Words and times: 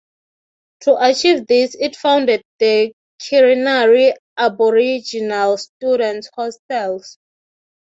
To 0.79 0.97
achieve 0.99 1.45
this 1.45 1.75
it 1.79 1.95
founded 1.95 2.41
the 2.57 2.91
Kirinari 3.21 4.13
Aboriginal 4.35 5.59
Students 5.59 6.27
Hostels. 6.35 7.19